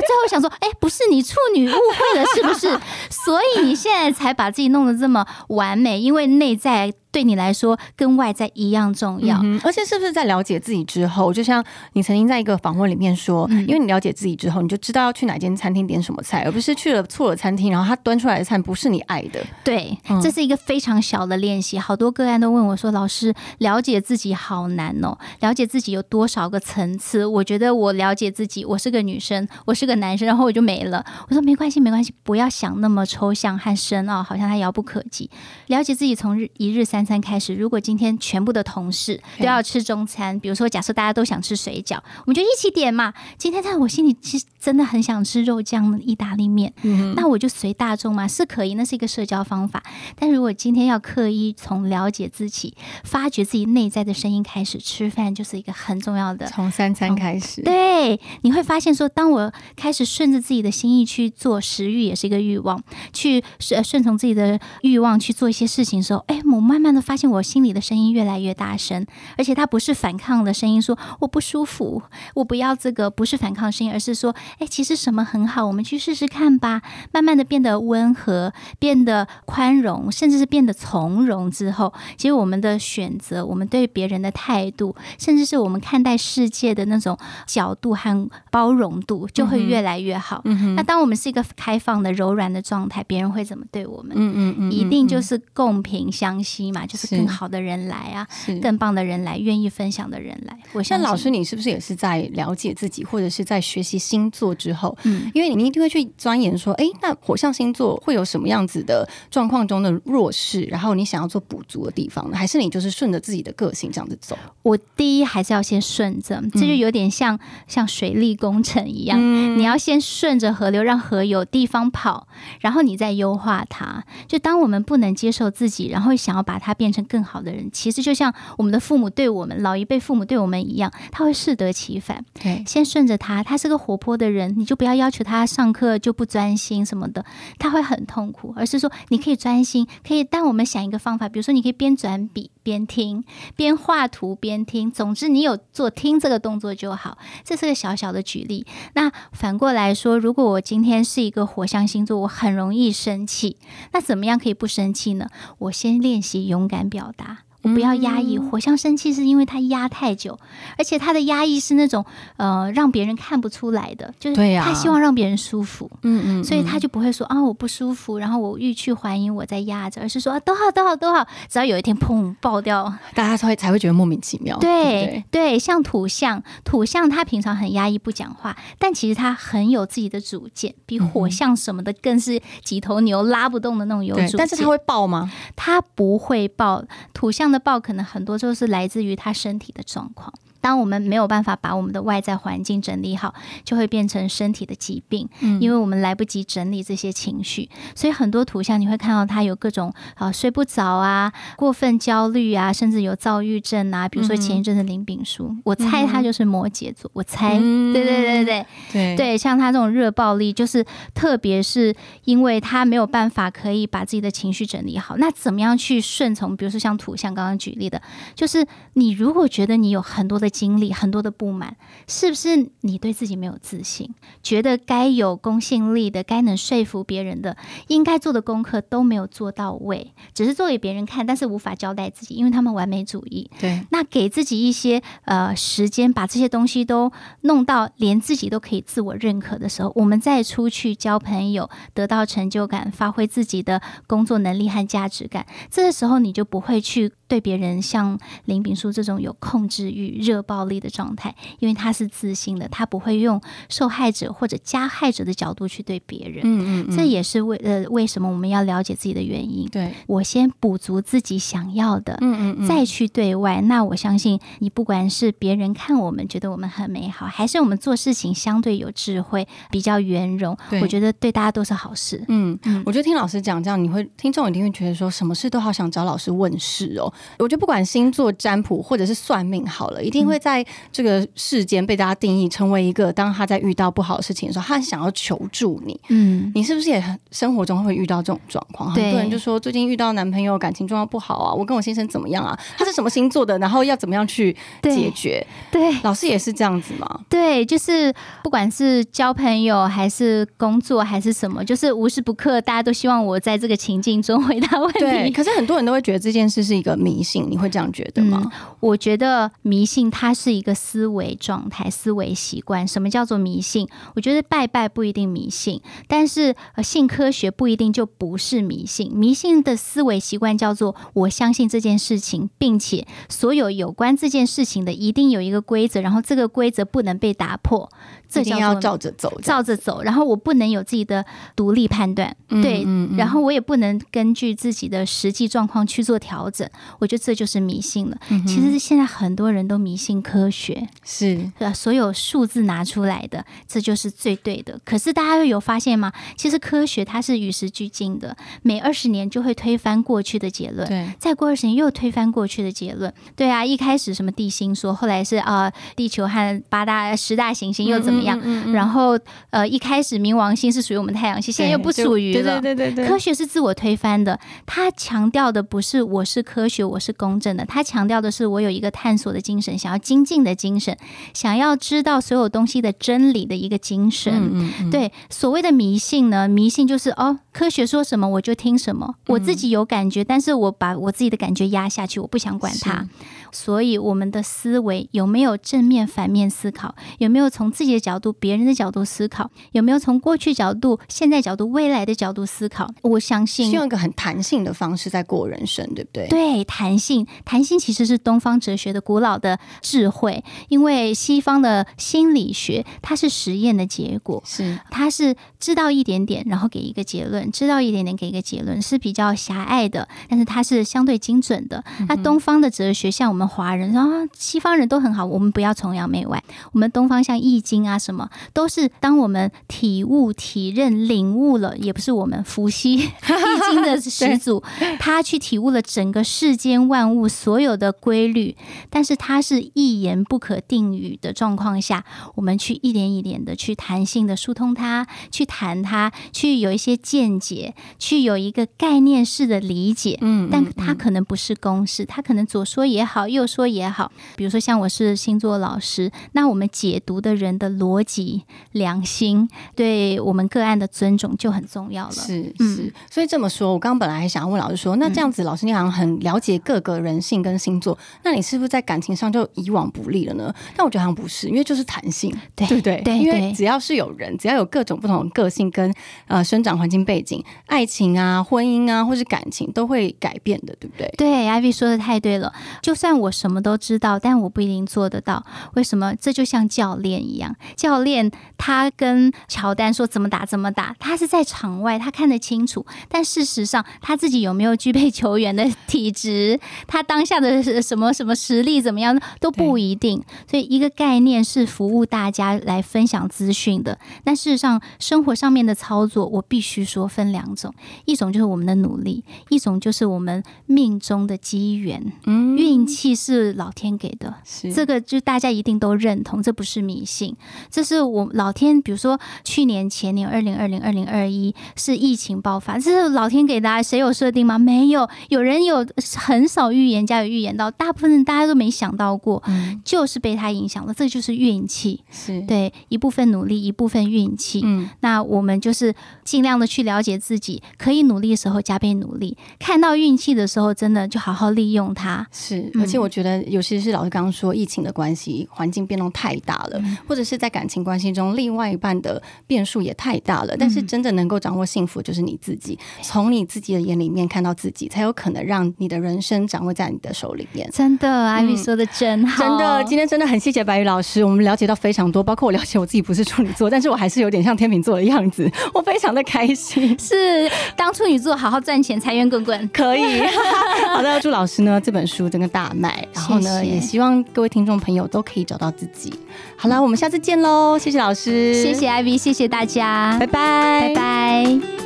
[0.00, 2.78] 最后想说，哎，不是你处女误会了是不是？
[3.10, 6.00] 所以你现在才把自己弄得这么完完美。
[6.00, 6.92] 因为内在。
[7.14, 9.40] 对你来说，跟外在一样重要。
[9.62, 19.40] 而且，是不是在了解自己之后，就像你曾经在一个访问里面说，因为你了解自己之后，你就知道要去哪间餐厅点什么菜，而不是去了错了餐厅，然后他端出来的菜不是你爱的。
[19.62, 21.78] 对，这是一个非常小的练习。
[21.78, 31.06] 好多个案都问我说：“老师，了解自己好难哦，了解自己有多少个层次？”我觉得我了解自己，我是个女生，我是个男生，然后我就没了。
[31.28, 35.30] 我说：“没关系，没关系，不要想那么抽象和深奥，好像它遥不可及。
[35.68, 43.12] 了解自己，从日一日三。”餐开始，如果今天全部的同事都要吃中餐，比如说假设大家都想吃水饺，我们就一起点嘛。
[43.36, 46.72] 今天在我心里其实真的很想吃肉酱意大利面，
[47.16, 49.82] 那我就随大众嘛，是可以，那是一个社交方法。
[50.16, 56.46] 但如果今天要刻意从了解自己、发掘自己内在的声音开始吃饭，就是一个很重要的。
[56.46, 62.82] 从三餐开始，对，你会发现说，当我开始顺着自己的心意去做，食欲也是一个欲望，
[63.12, 66.93] 去顺顺从自己的欲望去做一些事情的时候，哎，我慢慢。
[67.00, 72.02] 发现我心里的声音越来越大声，而且它不是反抗的声音，说我不舒服，
[72.34, 76.82] 我不要这个，不是反抗声音，而是说，哎，其实什么很好，我们去试试看吧。
[77.12, 87.16] 慢慢的变得温和，变得宽容，甚至是变得从容之后，其实我们的选择，我们对别人的态度，甚至是我们看待世界的那种
[87.46, 90.42] 角度和包容度，就会越来越好。
[90.76, 94.12] 那当我们是一个开放的、柔软的状态，别人会怎么对我们？
[94.14, 96.83] 嗯嗯嗯，一定就是共频相吸嘛。
[96.86, 98.26] 就是更好的人来啊，
[98.62, 100.58] 更棒的人来，愿意分享的人来。
[100.72, 104.96] 我像老师，你是不是也是在了解自己，或者是在学习星座之后？
[105.04, 112.36] 嗯，因为你一定会去钻研说，哎，那火象星座会有什么样子的状况中的弱势，然后你想要做补足的地方呢？
[112.36, 114.36] 还是你就是顺着自己的个性这样子走？
[114.62, 119.18] 我第一还是要先顺着，这就有点像像水利工程一样，
[119.58, 122.28] 你要先顺着河流，让河有地方跑，
[122.60, 124.04] 然后你再优化它。
[124.26, 126.73] 就当我们不能接受自己，然后想要把它。
[126.74, 132.24] 变成更好的人，其实就像我们的父母对我们老一辈父母对我们一样，他会适得其反。
[132.34, 137.24] 对，先顺着他，他是个活泼的人，你就不要要求他上课就不专心什么的，
[137.58, 138.52] 他会很痛苦。
[138.56, 140.24] 而是说你可以专心，可以。
[140.24, 143.22] 但我们想一个方法，比如说你可以边转笔边听，
[143.54, 144.90] 边画图边听。
[144.90, 147.18] 总之，你有做听这个动作就好。
[147.44, 148.66] 这是个小小的举例。
[148.94, 153.58] 那反过来说，如果我今天是一个火象星座，我很容易生气，
[153.92, 155.28] 那怎么样可以不生气呢？
[155.58, 156.64] 我先练习勇。
[156.66, 157.40] 敢表达。
[157.64, 160.38] 我不要压抑，火象生气是因为他压太久，
[160.76, 162.04] 而且他的压抑是那种
[162.36, 174.58] 呃让别人看不出来的，就是他希望让别人舒服，嗯嗯，所以他就不会说啊我不舒服，然后我欲去还迎，我在压着，而是说啊都好都好都好，只要有一天砰爆掉， 大家才会才会觉得莫名其妙。
[174.58, 184.36] 对对，像土象，土象他平常很压抑不讲话，但其实他很有自己的主见，比火象什么的更是几头牛拉不动的那种有主。
[184.36, 185.32] 但是他会爆吗？
[185.56, 186.84] 他不会爆，
[187.14, 187.53] 土象。
[187.54, 190.34] 的爆可能很多就是来自于他身体的状况。
[190.64, 193.34] 当我们没有办法把我们的外在环境整理好，
[193.66, 197.68] 就会变成身体的疾病，嗯因为我们来不及整理这些情绪。
[197.94, 204.08] 所以很多图像你会看到他有各种啊睡不着啊、过分焦虑啊，甚至有躁郁症啊。
[204.08, 211.94] 比如说前一阵子林炳书，我猜他就是摩羯座，我猜，对对对对对对，像他这种热暴力，就是特别是
[212.24, 215.18] 因为他没有办法可以把自己的情绪整理好。
[215.18, 216.56] 那怎么样去顺从？
[216.56, 218.00] 比如说像图像刚刚举例的，
[218.34, 220.53] 就是你如果觉得你有很多的。
[220.54, 221.76] 经历很多的不满，
[222.06, 224.08] 是不是你对自己没有自信？
[224.40, 227.56] 觉得该有公信力的、该能说服别人的、
[227.88, 233.50] 应该做的功课都没有做到位，只是做给别人看，但是无法交代自己，因为他们完美主义。
[233.58, 245.44] 对，那给自己一些呃时间，把这些东西都弄到连自己都可以自我认可的时候，我们再出去交朋友，得到成就感，发挥自己的工作能力和价值感。
[245.68, 247.10] 这个时候，你就不会去。
[247.34, 256.42] 对别人像林炳书这种有控制欲、热暴力的状态，因为他是自信的，他不会用受害者或者加害者的角度去对别人。
[256.44, 259.68] 嗯嗯，这也是为呃为什么我们要了解自己的原因。
[259.68, 263.60] 对我先补足自己想要的，嗯嗯，再去对外。
[263.62, 272.24] 那我相信你，不管是别人看我们觉得我们很美好，还是我们做事情相对有智慧、比较圆融，我觉得对大家都是好事。
[272.28, 277.12] 嗯嗯，我觉得听老师讲这样，你会听众一定会觉得说什么事都好想找老师问事哦。
[277.38, 285.98] 我觉得不管星座占卜或者是算命好了，一定会在这个世间被大家定义成为一个，当他在遇到不好的事情的时候，他想要求助你。
[286.08, 288.90] 嗯，你是不是也很生活中会遇到这种状况？
[288.92, 292.58] 很多人就说最近遇到男朋友感情状况不好啊，我跟我先生怎么样啊？
[292.76, 293.58] 他是什么星座的？
[293.58, 295.44] 然后要怎么样去解决？
[295.70, 297.20] 对，老师也是这样子吗？
[297.28, 298.12] 对，就是
[298.42, 305.00] 不管是交朋友还是工作还是什么，就是无时不刻大家都希望我在这个情境中回答问题。
[305.00, 308.50] 对，可是很多人都会觉得这件事是一个迷信，你会这样觉得吗？
[308.80, 312.88] 我觉得迷信它是一个思维状态、思维习惯。
[312.88, 313.86] 什么叫做迷信？
[314.14, 319.12] 我觉得拜拜不一定迷信，但是性，科学不一定就不是迷信。
[319.14, 327.90] 迷信的思维习惯叫做我相信这件事情，并且所有有关这件事情的一定有一个规则，然后这个规则不能被打破。
[328.28, 330.02] 这定要照着走，照着走。
[330.02, 332.84] 然后我不能有自己的独立判断，对，
[333.16, 336.68] 然后我也不能根据自己的实际状况去做调整。
[336.98, 338.16] 我觉得这就是迷信了。
[338.46, 341.72] 其实现在很多人都迷信科学，是吧？
[341.72, 344.80] 所有数字拿出来的，这就是最对的。
[344.84, 346.12] 可是大家有发现吗？
[346.36, 353.12] 其实科学它是与时俱进的，每二十年就会推翻过去的结论，对，再过二十年又推翻过去的结论。
[353.36, 358.13] 对啊，一开始什么地心说，后来是啊，地球和八大十大行星又怎么？
[358.22, 358.40] 样，
[358.72, 359.18] 然后
[359.50, 362.60] 呃，一开始冥王星是属于我们太阳系，现在又不属于了。
[362.60, 370.96] 对对对对，科学是自我推翻的，它强调的不是我是科学，我是公正的，它强调的是我有一个探索的精神，想要精进的精神，
[371.32, 374.70] 想要知道所有东西的真理的一个精神。
[374.90, 383.06] 对，所谓的迷信呢，迷信就是哦，科学说什么我就听什么，我自己有感觉，但是我把我自己的感觉压下去，我不想管它。
[383.54, 386.92] 所以我们的思维有没有正面、反面思考？
[387.18, 389.48] 有没有从自己的角度、别人的角度思考？
[389.70, 392.90] 有没有从过去角度、现在角度、未来的角度思考？
[393.02, 396.26] 我相信用一个很弹性的方式在过人生，对不对？
[396.26, 400.42] 对，弹性，弹性其实是东方哲学的古老的智慧。
[400.66, 411.84] 因为西方的心理学它是实验的结果，是它是知道一点点，然后给一个结论；知道一点点，给一个结论，是比较狭隘的，但是它是相对精准的。
[412.08, 413.43] 那东方的哲学，像我们。
[413.46, 416.42] 华人啊，西方人都很好，我们不要崇洋媚外。
[416.72, 424.62] 我们东方像易经啊，什么都是当我们体悟、体认、领悟了，也不是我们伏羲 易经的始祖，
[424.98, 428.56] 他去体悟了整个世间万物所有的规律，
[428.90, 440.18] 但是他是一言不可定语的状况下，我们去一点一点的去弹性的疏通它，去谈它，去有一些见解，去有一个概念式的理解。
[440.20, 443.28] 嗯，但它可能不是公式，它可能左说也好。
[443.34, 452.12] 又说也好，比如说像我是星座老师，那我们解读的人的逻辑、良心，对我们个案的尊重就很重要了。
[452.12, 460.54] 是是，所以这么说，我刚刚本来还想要问老师说，那这样子，老师你好像很了解各个人性跟星座，那你是不是在感情上就以往不利了呢？
[460.74, 463.02] 但我觉得好像不是，因为就是弹性，对不对？
[463.02, 465.92] 对，因为只要是有人，只要有各种不同的个性跟
[466.26, 471.12] 呃生长环境背景，爱情啊、婚姻啊，或是感情都会改变的，对不对？
[471.18, 473.23] 对，Ivy 说的太对了，就算我。
[473.24, 475.44] 我什么都知道，但我不一定做得到。
[475.74, 476.14] 为什么？
[476.20, 482.84] 这就像教练一样，教练他跟乔丹说怎么打怎么打，他是在场外，他看得清楚。
[483.08, 490.22] 但事实上，他自己有没有具备球员的体质， 他当下的什么什么实力怎么样都不一定。
[490.50, 493.98] 所以，一个概念是服务大家来分享资讯的。
[494.22, 497.72] 但事实上，生活上面的操作，我必须说分两种：
[498.04, 503.03] 一种就是我们的努力，一种就是我们命中的机缘、运气。
[503.12, 504.32] 是老天给的，
[504.72, 507.34] 这个就大家一定都认同，这不是迷信，
[507.68, 508.80] 这是我老天。
[508.80, 514.56] 比如说去年、前年、二零二零、二零二一是疫情爆发，这是老天给的，谁有设定吗？
[514.56, 515.84] 没有，有人有
[516.14, 519.42] 很少预言家有预言到，大部分人大家都没想到过，
[519.84, 522.04] 就是被他影响了，这就是运气。
[522.10, 524.60] 是对一部分努力，一部分运气。
[524.62, 525.92] 嗯，那我们就是
[526.22, 532.26] 尽量的去了解自己，可以努力的时候加倍努力，看到运气的时候，真的就好好利用它。
[532.30, 532.93] 是，而且。
[532.94, 540.54] 且我觉得，尤其是老师刚刚说疫情的关系，环境变动太大了，或者是在感情关系中，另外一半的变数也太大了。
[540.56, 547.68] 但是真的能够掌握幸福，就是你自己，从你自己的眼里面看到自己，才有可能让你的人生掌握在你的手里面。
[547.72, 556.96] 真的，艾米说的真好，真的，今天真的很谢谢白宇老师，我们了解到非常多，包括我了解我自己不是处女座，但是我还是有点像天秤座的样子，我非常的开心。
[557.00, 560.22] 是当处女座，好好赚钱，财源滚滚，可以。
[560.94, 566.12] 好的，祝老师呢这本书真的大卖，然后呢，也希望各位听众朋友都可以找到自己。
[566.56, 571.83] 好了，我们下次见喽，谢谢老师，谢谢 Ivy，谢谢大家，拜拜，拜拜。